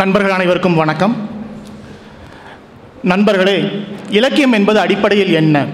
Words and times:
நண்பர்கள் 0.00 0.30
அனைவருக்கும் 0.30 0.74
வணக்கம். 0.74 1.14
நண்பர்களே 3.02 3.56
இலக்கியம் 4.10 4.52
என்பது 4.52 4.78
அடிப்படையில் 4.80 5.32
என்ன? 5.32 5.66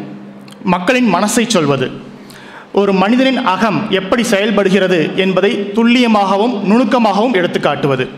மக்களின் 0.62 1.14
மனசை 1.14 1.46
சொல்வது. 1.46 1.90
ஒரு 2.72 2.92
மனிதனின் 2.92 3.44
அகம் 3.44 3.90
எப்படி 3.90 4.22
செயல்படுகிறது 4.22 5.10
என்பதை 5.16 5.50
துல்லியமாகவும் 5.74 6.54
நுணுக்கமாகவும் 6.70 7.32
எடுத்து 7.32 7.60
காட்டுவது. 7.60 8.08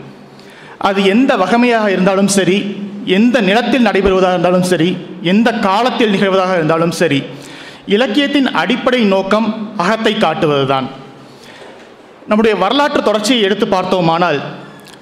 அது 0.79 1.05
எந்த 1.05 1.37
வகமையாக 1.37 1.91
இருந்தாலும் 1.91 2.29
சரி 2.29 2.59
எந்த 3.05 3.41
நிலத்தில் 3.41 3.87
நடைபெறுவதாக 3.87 4.35
இருந்தாலும் 4.37 4.63
சரி 4.63 4.97
எந்த 5.23 5.53
காலத்தில் 5.53 6.15
நிகழ்வதாக 6.15 6.55
இருந்தாலும் 6.55 6.91
சரி 6.91 7.23
இலக்கியத்தின் 7.87 8.51
அடிப்படை 8.63 9.05
நோக்கம் 9.05 9.75
அகத்தை 9.77 10.15
காட்டுவதுதான். 10.15 10.89
நம்முடைய 12.27 12.57
வரலாற்று 12.57 13.03
தொடர்ச்சியை 13.03 13.43
எடுத்து 13.43 13.69
பார்த்தோமானால் 13.69 14.41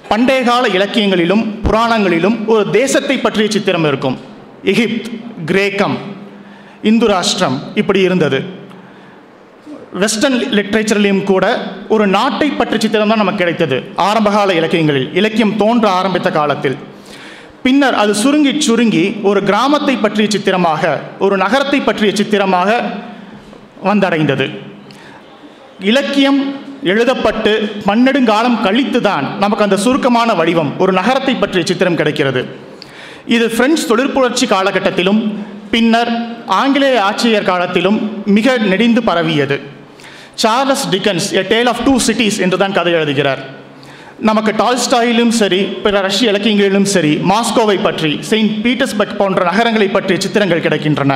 பண்டைய 0.09 0.41
கால 0.43 0.67
இலக்கியங்களிலும் 0.67 1.43
புராணங்களிலும் 1.65 2.37
ஒரு 2.53 2.63
தேசத்தை 2.69 3.17
பற்றிய 3.17 3.47
சித்திரம் 3.51 3.85
இருக்கும். 3.89 4.17
எகிப்த் 4.71 5.09
கிரேக்கம் 5.45 5.97
இந்து 6.89 7.07
ராஷ்டிரம் 7.07 7.57
இப்படி 7.75 7.99
இருந்தது. 7.99 8.39
வெஸ்டர்ன் 10.01 10.37
லிட்ரேச்சர்லையும் 10.57 11.23
கூட 11.23 11.45
ஒரு 11.89 12.07
நாட்டை 12.07 12.47
பற்றிய 12.49 12.79
சித்திரம் 12.79 13.11
தான் 13.11 13.17
நமக்கு 13.17 13.41
கிடைத்தது. 13.41 13.77
ஆரம்பகால 13.95 14.53
இலக்கியங்களில் 14.53 15.13
இலக்கியம் 15.13 15.57
தோன்ற 15.57 15.85
ஆரம்பித்த 15.89 16.31
காலத்தில். 16.31 16.77
பின்னர் 17.63 17.93
அது 17.93 18.15
சுருங்கி 18.15 18.61
சுருங்கி 18.61 19.03
ஒரு 19.29 19.39
கிராமத்தை 19.43 19.95
பற்றிய 19.97 20.29
சித்திரமாக 20.29 20.99
ஒரு 21.19 21.37
நகரத்தை 21.37 21.79
பற்றிய 21.81 22.11
சித்திரமாக 22.15 22.69
வந்தடைந்தது. 23.83 24.47
இலக்கியம் 25.91 26.41
எழுதப்பட்டு 26.91 27.53
பன்னெடுங்காலம் 27.87 28.57
கழித்து 28.65 28.99
தான் 29.07 29.25
நமக்கு 29.43 29.65
அந்த 29.65 29.77
சுருக்கமான 29.85 30.33
வடிவம் 30.39 30.71
ஒரு 30.83 30.91
நகரத்தை 30.99 31.33
பற்றிய 31.35 31.63
சித்திரம் 31.69 31.97
கிடைக்கிறது. 31.99 32.41
இது 33.35 33.45
பிரெஞ்சு 33.57 33.83
தொழிற்புரட்சி 33.89 34.45
காலகட்டத்திலும் 34.53 35.21
பின்னர் 35.73 36.11
ஆங்கிலேய 36.61 36.95
ஆட்சியர் 37.09 37.49
காலத்திலும் 37.49 37.97
மிக 38.37 38.57
நெடிந்து 38.71 39.03
பரவியது. 39.09 39.57
Charles 40.43 40.85
Dickens 40.93 41.27
a 41.41 41.43
tale 41.51 41.69
of 41.71 41.81
two 41.87 41.93
cities 42.07 42.39
என்று 42.45 42.57
தான் 42.61 42.75
கதை 42.77 42.93
எழுதுகிறார். 42.99 43.41
நமக்கு 44.29 44.51
டால்ஸ்டாயிலும் 44.61 45.33
சரி 45.41 45.59
பிற 45.83 46.01
ரஷ்ய 46.07 46.31
இலக்கியங்களிலும் 46.31 46.87
சரி 46.93 47.13
மாஸ்கோவை 47.31 47.77
பற்றி 47.87 48.11
செயின்ட் 48.29 48.55
பீட்டர்ஸ்பர்க் 48.65 49.19
போன்ற 49.19 49.43
நகரங்களை 49.51 49.87
பற்றிய 49.97 50.17
சித்திரங்கள் 50.25 50.65
கிடைக்கின்றன. 50.65 51.13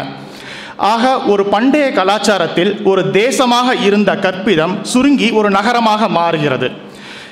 ஆக 0.77 1.19
ஒரு 1.19 1.45
பண்டைய 1.45 1.89
கலாச்சாரத்தில் 1.89 2.83
ஒரு 2.83 3.05
தேசமாக 3.11 3.81
இருந்த 3.83 4.15
கற்பிதம் 4.15 4.81
சுருங்கி 4.81 5.31
ஒரு 5.31 5.49
நகரமாக 5.49 6.07
மாறுகிறது. 6.07 6.71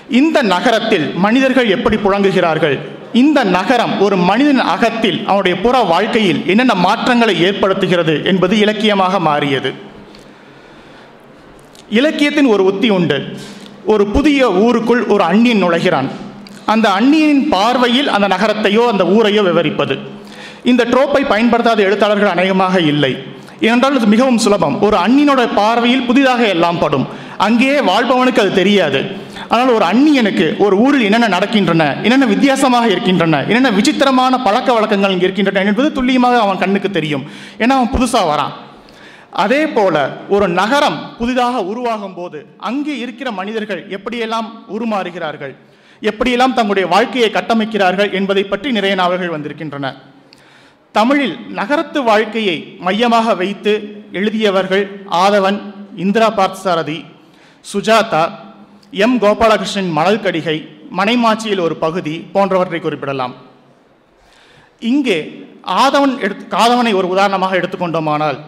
இந்த 0.10 0.42
நகரத்தில் 0.42 1.14
மனிதர்கள் 1.16 1.70
எப்படி 1.70 1.96
புழங்குகிறார்கள்? 1.96 2.80
இந்த 3.14 3.44
நகரம் 3.44 4.02
ஒரு 4.02 4.18
மனிதன் 4.18 4.60
அகத்தில் 4.60 5.24
அவனுடைய 5.26 5.58
புற 5.58 5.80
வாழ்க்கையில் 5.80 6.44
என்னென்ன 6.48 6.74
மாற்றங்களை 6.74 7.44
ஏற்படுத்துகிறது 7.44 8.26
என்பது 8.26 8.58
இலக்கியமாக 8.58 9.20
மாறியது. 9.20 9.74
இலக்கியத்தின் 11.90 12.46
ஒரு 12.46 12.64
உத்தி 12.64 12.90
உண்டு. 12.90 13.38
ஒரு 13.86 14.06
புதிய 14.06 14.52
ஊருக்குள் 14.52 15.06
ஒரு 15.06 15.24
அந்நியன் 15.24 15.64
நுழைகிறான். 15.64 16.08
அந்த 16.66 16.90
அந்நியனின் 16.90 17.48
பார்வையில் 17.50 18.08
அந்த 18.08 18.28
நகரத்தையோ 18.28 18.88
அந்த 18.88 19.04
ஊரையோ 19.04 19.44
விவரிப்பது. 19.44 20.00
இந்த 20.64 20.84
ட்ரோப்பை 20.92 21.22
பயன்படுத்தாத 21.34 21.82
எழுத்தாளர்கள் 21.88 22.34
அநேகமாக 22.34 22.80
இல்லை. 22.92 23.12
ஏனென்றால் 23.66 23.96
இது 23.96 24.08
மிகவும் 24.14 24.38
சுலபம். 24.38 24.82
ஒரு 24.86 24.98
அண்ணினோட 24.98 25.42
பார்வையில் 25.56 26.06
புதிதாக 26.10 26.42
எல்லாம் 26.56 26.80
படும். 26.84 27.06
அங்கேயே 27.48 27.80
வாழ்பவனுக்கு 27.90 28.44
அது 28.44 28.54
தெரியாது. 28.62 29.00
ஆனால் 29.54 29.72
ஒரு 29.78 29.86
அந்நியனுக்கு 29.86 30.46
ஒரு 30.66 30.76
ஊரில் 30.78 31.06
என்னென்ன 31.08 31.28
நடக்கின்றன 31.38 31.84
என்னென்ன 32.04 32.26
வித்தியாசமாக 32.26 32.86
இருக்கின்றன 32.88 33.40
என்னென்ன 33.48 33.72
விசித்திரமான 33.78 34.34
பழக்க 34.48 34.70
வழக்கங்கள் 34.74 35.16
இருக்கின்றன 35.26 35.64
என்பது 35.72 35.90
துல்லியமாக 35.98 36.38
அவன் 36.40 36.62
கண்ணுக்கு 36.64 36.92
தெரியும். 36.92 37.24
ஏன்னா 37.62 37.74
அவன் 37.80 37.94
புதுசாக 37.96 38.30
வரான். 38.32 38.54
அதே 39.44 39.60
போல 39.68 39.96
ஒரு 40.36 40.48
நகரம் 40.48 40.98
புதிதாக 41.18 41.64
உருவாகும் 41.72 42.16
போது 42.20 42.40
அங்கே 42.70 42.96
இருக்கிற 42.98 43.32
மனிதர்கள் 43.32 43.82
எப்படியெல்லாம் 43.98 44.48
உருமாறுகிறார்கள் 44.76 45.54
எப்படியெல்லாம் 46.10 46.56
தங்களுடைய 46.58 46.88
வாழ்க்கையை 46.94 47.30
கட்டமைக்கிறார்கள் 47.34 48.12
என்பதை 48.20 48.44
பற்றி 48.44 48.72
நிறைய 48.72 48.96
நாவல்கள் 49.02 49.36
வந்திருக்கின்றன. 49.36 49.88
தமிழில் 50.98 51.36
நகரத்து 51.60 52.00
வாழ்க்கையை 52.04 52.56
மையமாக 52.86 53.36
வைத்து 53.42 53.74
எழுதியவர்கள் 54.20 54.84
ஆதவன் 55.24 55.60
இந்திரா 56.04 56.28
பார்த்தசாரதி 56.40 56.98
சுஜாதா 57.72 58.24
எம். 59.04 59.16
கோபாலகிருஷ்ணன் 59.24 59.92
மணல் 59.98 60.22
கடிகை 60.26 60.58
மனைமாச்சியில் 61.00 61.64
ஒரு 61.68 61.76
பகுதி 61.86 62.16
போன்றவற்றை 62.34 62.80
குறிப்பிடலாம். 62.80 63.34
இங்கே 64.92 65.18
ஆதவன் 65.84 66.14
எடுத்து 66.26 66.46
காதவனை 66.58 66.94
ஒரு 67.00 67.08
உதாரணமாக 67.14 67.58
எடுத்துக்கொண்டோமானால் 67.62 68.40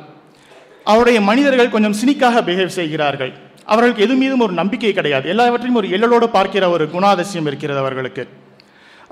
அவருடைய 0.91 1.19
மனிதர்கள் 1.29 1.73
கொஞ்சம் 1.75 1.97
சினிக்காக 2.01 2.41
பிஹேவ் 2.47 2.77
செய்கிறார்கள். 2.79 3.33
அவர்களுக்கு 3.71 4.05
எது 4.05 4.15
மீதும் 4.21 4.43
ஒரு 4.45 4.53
நம்பிக்கை 4.61 4.93
கிடையாது. 4.93 5.25
எல்லாவற்றையும் 5.33 5.79
ஒரு 5.81 5.87
எள்ளலோடு 5.95 6.27
பார்க்கிற 6.37 6.63
ஒரு 6.69 6.85
குணாதிசயம் 6.95 7.47
இருக்கிறது 7.51 7.79
அவர்களுக்கு. 7.83 8.23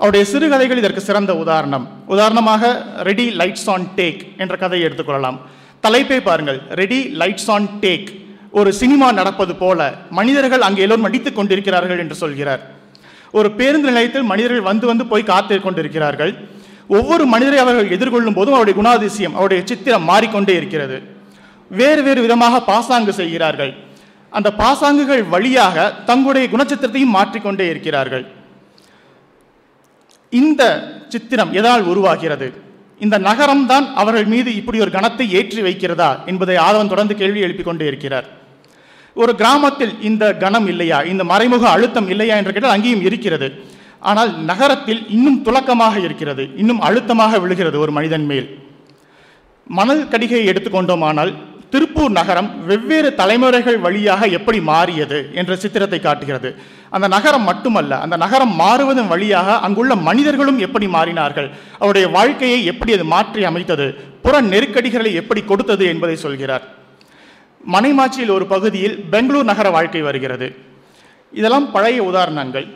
அவருடைய 0.02 0.24
சிறுகதைகள் 0.30 0.80
இதற்கு 0.80 1.02
சிறந்த 1.08 1.32
உதாரணம். 1.42 1.84
உதாரணமாக 2.14 2.70
ரெடி 3.08 3.26
லைட்ஸ் 3.40 3.68
ஆன் 3.74 3.84
டேக் 3.98 4.22
என்ற 4.42 4.54
கதையை 4.62 4.88
எடுத்துக்கொள்ளலாம். 4.88 5.38
தலைப்பை 5.84 6.20
பாருங்கள். 6.28 6.58
ரெடி 6.80 6.98
லைட்ஸ் 7.20 7.50
ஆன் 7.54 7.68
டேக் 7.84 8.08
ஒரு 8.50 8.70
சினிமா 8.80 9.12
நடப்பது 9.18 9.54
போல 9.60 9.94
மனிதர்கள் 10.10 10.66
அங்கே 10.68 10.82
எல்லோரும் 10.84 11.06
நடித்துக் 11.08 11.36
கொண்டிருக்கிறார்கள் 11.38 12.02
என்று 12.04 12.14
சொல்கிறார். 12.22 12.62
ஒரு 13.38 13.48
பேருந்து 13.58 13.88
நிலையத்தில் 13.90 14.28
மனிதர்கள் 14.32 14.68
வந்து 14.70 14.86
வந்து 14.90 15.06
போய் 15.12 15.28
காத்து 15.32 15.60
கொண்டிருக்கிறார்கள். 15.60 16.34
ஒவ்வொரு 16.98 17.24
மனிதரை 17.34 17.58
அவர்கள் 17.64 17.94
எதிர்கொள்ளும் 17.98 18.38
போதும் 18.40 18.58
அவருடைய 18.58 18.76
குணாதிசயம் 18.80 19.36
அவருடைய 19.38 19.62
சித்திரம் 19.70 20.08
மாறிக்கொண்டே 20.12 20.56
இருக்கிறது. 20.60 20.98
வேறு 21.80 22.02
வேறு 22.02 22.20
விதமாக 22.20 22.60
பாசாங்கு 22.72 23.12
செய்கிறார்கள். 23.22 23.72
அந்த 24.30 24.48
பாசாங்குகள் 24.62 25.24
வழியாக 25.34 25.92
தங்களுடைய 26.10 26.46
குணச்சித்திரத்தையும் 26.54 27.16
மாற்றிக்கொண்டே 27.18 27.66
இருக்கிறார்கள். 27.74 28.24
இந்த 30.40 30.62
சித்திரம் 31.08 31.52
எதனால் 31.52 31.82
உருவாகிறது? 31.82 32.46
இந்த 33.00 33.16
நகரம் 33.18 33.66
தான் 33.66 33.86
அவர்கள் 33.94 34.24
மீது 34.24 34.50
இப்படி 34.54 34.78
ஒரு 34.80 34.90
கணத்தை 34.90 35.26
ஏற்றி 35.38 35.60
வைக்கிறதா 35.62 36.10
என்பதை 36.26 36.56
ஆதவன் 36.56 36.88
தொடர்ந்து 36.88 37.14
கேள்வி 37.16 37.40
எழுப்பிக் 37.40 37.68
கொண்டே 37.68 37.86
இருக்கிறார். 37.86 38.26
ஒரு 39.16 39.32
கிராமத்தில் 39.34 39.94
இந்த 40.00 40.24
கணம் 40.36 40.66
இல்லையா? 40.66 40.98
இந்த 41.02 41.24
மறைமுக 41.24 41.64
அழுத்தம் 41.68 42.08
இல்லையா 42.08 42.36
என்று 42.36 42.52
கேட்டால் 42.52 42.76
அங்கேயும் 42.76 43.02
இருக்கிறது. 43.02 43.48
ஆனால் 44.00 44.30
நகரத்தில் 44.44 45.02
இன்னும் 45.08 45.42
துலக்கமாக 45.44 45.96
இருக்கிறது. 45.98 46.44
இன்னும் 46.56 46.80
அழுத்தமாக 46.80 47.38
விழுகிறது 47.38 47.78
ஒரு 47.78 47.92
மனிதன் 47.92 48.26
மேல். 48.26 48.48
மணல் 49.78 50.08
கடிகையை 50.08 50.46
எடுத்துக்கொண்டோமானால் 50.52 51.32
திருப்பூர் 51.72 52.14
நகரம் 52.18 52.48
வெவ்வேறு 52.68 53.10
தலைமுறைகள் 53.20 53.78
வழியாக 53.84 54.26
எப்படி 54.38 54.58
மாறியது 54.70 55.18
என்ற 55.40 55.52
சித்திரத்தை 55.62 56.00
காட்டுகிறது. 56.00 56.50
அந்த 56.94 57.06
நகரம் 57.14 57.46
மட்டுமல்ல 57.50 57.98
அந்த 58.04 58.16
நகரம் 58.24 58.52
மாறுவதன் 58.60 59.08
வழியாக 59.12 59.54
அங்குள்ள 59.66 59.94
மனிதர்களும் 60.08 60.58
எப்படி 60.66 60.86
மாறினார்கள் 60.96 61.48
அவருடைய 61.78 62.06
வாழ்க்கையை 62.16 62.58
எப்படி 62.72 62.92
அது 62.96 63.04
மாற்றி 63.14 63.44
அமைத்தது 63.50 63.86
புற 64.24 64.34
நெருக்கடிகளை 64.52 65.12
எப்படி 65.20 65.42
கொடுத்தது 65.50 65.84
என்பதை 65.92 66.16
சொல்கிறார். 66.24 66.64
மனைமாச்சியில் 67.74 68.34
ஒரு 68.36 68.46
பகுதியில் 68.54 68.96
பெங்களூர் 69.12 69.50
நகர 69.52 69.70
வாழ்க்கை 69.70 70.02
வருகிறது. 70.08 70.48
இதெல்லாம் 71.32 71.68
பழைய 71.74 72.00
உதாரணங்கள். 72.10 72.66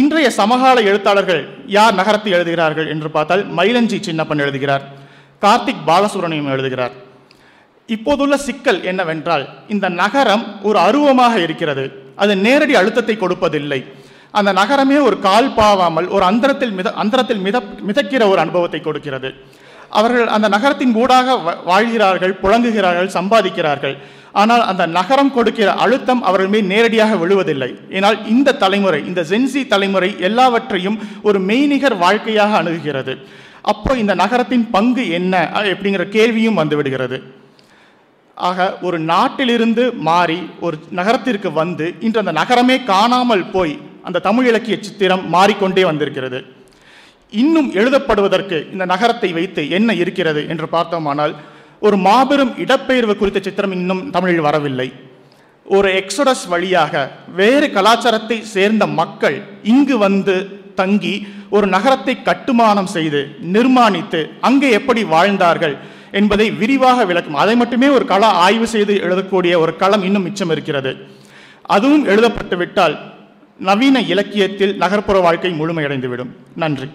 இன்றைய 0.00 0.28
சமகால 0.40 0.76
எழுத்தாளர்கள் 0.90 1.42
யார் 1.78 1.98
நகரத்தை 2.00 2.32
எழுதுகிறார்கள் 2.36 2.88
என்று 2.94 3.10
பார்த்தால் 3.16 3.42
மயிலஞ்சி 3.58 3.98
சின்னப்பன் 4.08 4.44
எழுதுகிறார். 4.44 4.86
கார்த்திக் 5.44 5.84
பாலசுப்ரமணியம் 5.88 6.54
எழுதுகிறார். 6.54 6.96
இப்போதுள்ள 7.94 8.34
சிக்கல் 8.46 8.80
என்னவென்றால் 8.90 9.44
இந்த 9.74 9.86
நகரம் 10.02 10.44
ஒரு 10.68 10.78
அருவமாக 10.86 11.34
இருக்கிறது. 11.46 11.84
அது 12.22 12.32
நேரடி 12.46 12.74
அழுத்தத்தை 12.80 13.14
கொடுப்பதில்லை. 13.16 13.80
அந்த 14.38 14.50
நகரமே 14.60 14.98
ஒரு 15.08 15.16
கால் 15.26 15.50
பாவாமல் 15.58 16.08
ஒரு 16.14 16.24
அந்தரத்தில் 16.30 16.74
மித 16.78 16.88
அந்தரத்தில் 17.02 17.44
மித 17.46 17.56
மிதக்கிற 17.88 18.22
ஒரு 18.32 18.40
அனுபவத்தை 18.44 18.80
கொடுக்கிறது. 18.80 19.30
அவர்கள் 19.98 20.28
அந்த 20.36 20.46
நகரத்தின் 20.54 20.94
ஊடாக 21.02 21.36
வாழ்கிறார்கள் 21.70 22.34
புழங்குகிறார்கள் 22.42 23.14
சம்பாதிக்கிறார்கள். 23.16 23.96
ஆனால் 24.40 24.64
அந்த 24.70 24.84
நகரம் 24.98 25.32
கொடுக்கிற 25.36 25.68
அழுத்தம் 25.84 26.22
அவர்கள் 26.28 26.50
மீது 26.54 26.66
நேரடியாக 26.72 27.12
விழுவதில்லை. 27.22 27.70
ஏனால் 27.96 28.18
இந்த 28.34 28.56
தலைமுறை 28.62 29.00
இந்த 29.10 29.20
ஜென்சி 29.30 29.62
தலைமுறை 29.72 30.10
எல்லாவற்றையும் 30.28 30.98
ஒரு 31.28 31.38
மெய்நிகர் 31.50 31.96
வாழ்க்கையாக 32.04 32.52
அணுகுகிறது. 32.62 33.14
அப்போ 33.72 33.92
இந்த 34.02 34.12
நகரத்தின் 34.22 34.66
பங்கு 34.76 35.04
என்ன? 35.18 35.34
அப்படிங்கிற 35.60 36.04
கேள்வியும் 36.16 36.60
வந்துவிடுகிறது 36.60 37.18
ஆக 38.48 38.66
ஒரு 38.86 38.98
நாட்டிலிருந்து 39.10 39.84
மாறி 40.08 40.38
ஒரு 40.66 40.76
நகரத்திற்கு 40.98 41.50
வந்து 41.60 41.86
இன்று 42.06 42.20
அந்த 42.22 42.34
நகரமே 42.40 42.76
காணாமல் 42.92 43.44
போய் 43.54 43.74
அந்த 44.02 44.22
தமிழ் 44.28 44.48
இலக்கிய 44.50 44.76
சித்திரம் 44.80 45.24
மாறிக்கொண்டே 45.34 45.84
வந்திருக்கிறது. 45.90 46.38
இன்னும் 47.32 47.68
எழுதப்படுவதற்கு 47.74 48.58
இந்த 48.72 48.84
நகரத்தை 48.92 49.30
வைத்து 49.38 49.62
என்ன 49.78 49.94
இருக்கிறது 50.02 50.42
என்று 50.52 50.66
பார்த்தோமானால் 50.74 51.34
ஒரு 51.86 51.96
மாபெரும் 52.06 52.52
இடப்பெயர்வு 52.64 53.14
குறித்த 53.16 53.40
சித்திரம் 53.46 53.74
இன்னும் 53.78 54.04
தமிழில் 54.10 54.46
வரவில்லை. 54.48 54.88
ஒரு 55.66 55.88
எக்ஸோடஸ் 56.00 56.44
வழியாக 56.52 56.94
வேறு 57.40 57.66
கலாச்சாரத்தை 57.76 58.38
சேர்ந்த 58.54 58.84
மக்கள் 59.00 59.36
இங்கு 59.72 59.96
வந்து 60.06 60.36
தங்கி 60.80 61.14
ஒரு 61.56 61.66
நகரத்தை 61.74 62.14
கட்டுமானம் 62.22 62.90
செய்து 62.96 63.20
நிர்மாணித்து 63.54 64.20
அங்கே 64.40 64.68
எப்படி 64.78 65.02
வாழ்ந்தார்கள் 65.14 65.76
என்பதை 66.16 66.46
விரிவாக 66.50 67.04
விளக்கும். 67.04 67.40
அதை 67.42 67.54
மட்டுமே 67.56 67.88
ஒரு 67.88 68.04
கள 68.04 68.26
ஆய்வு 68.26 68.66
செய்து 68.66 68.94
எழுதக்கூடிய 68.94 69.58
ஒரு 69.58 69.72
களம் 69.76 70.02
இன்னும் 70.02 70.22
மிச்சம் 70.22 70.50
இருக்கிறது. 70.50 70.92
அதுவும் 71.62 72.04
எழுதப்பட்டுவிட்டால் 72.04 72.96
நவீன 73.58 74.00
இலக்கியத்தில் 74.00 74.76
நகர்ப்புற 74.76 75.18
வாழ்க்கை 75.20 75.50
முழுமையடைந்துவிடும். 75.60 76.32
நன்றி. 76.54 76.88